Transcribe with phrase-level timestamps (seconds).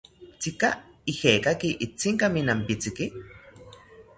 [0.39, 0.69] ¿Tzika
[1.11, 3.05] ijekaki itzinkami nampitziki?